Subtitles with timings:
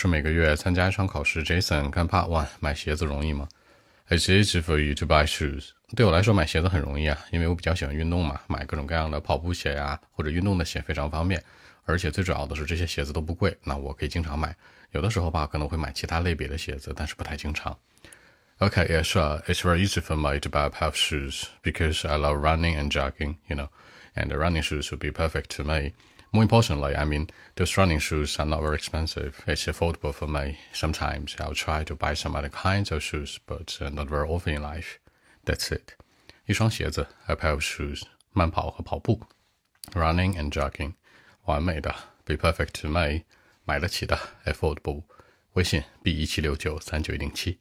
[0.00, 3.48] 是每个月参加一场考试，Jason 看 Part One 买鞋子容易吗
[4.08, 5.70] ？It's easy for you to buy shoes。
[5.96, 11.42] 对我来说买鞋子很容易啊，因为我比较喜欢运动嘛，买各种各样的跑步鞋呀或者运动的鞋非常方便，
[11.84, 14.54] 而且最主要的是这些鞋子都不贵，那我可以经常买。
[14.92, 17.76] 有的时候吧可能会买其他类别的鞋子，但是不太经常。
[18.60, 19.42] Okay, yeah, sure.
[19.46, 22.76] It's very easy for me to buy a pair of shoes because I love running
[22.78, 23.68] and jogging, you know,
[24.14, 25.94] and the running shoes would be perfect to me.
[26.31, 29.43] More importantly, I mean, those running shoes are not very expensive.
[29.45, 30.57] It's affordable for me.
[30.73, 34.55] Sometimes I'll try to buy some other kinds of shoes, but uh, not very often
[34.55, 34.97] in life.
[35.45, 35.95] That's it.
[36.45, 38.01] 一双鞋子，a pair of shoes，
[38.31, 39.21] 慢跑和跑步，
[39.93, 40.93] running and jogging，
[41.45, 41.93] 完美的，
[42.25, 43.25] be perfect to me，
[43.63, 45.03] 买得起的，affordable。
[45.53, 47.59] 微信 b 一七六九三九零七。